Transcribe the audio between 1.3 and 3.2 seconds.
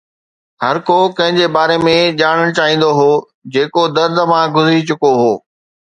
جي باري ۾ ڄاڻڻ چاهيندو هو